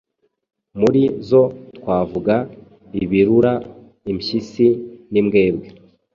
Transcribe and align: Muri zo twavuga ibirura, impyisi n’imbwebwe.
Muri 0.79 1.01
zo 1.27 1.41
twavuga 1.77 2.35
ibirura, 3.03 3.51
impyisi 4.11 4.67
n’imbwebwe. 5.11 5.67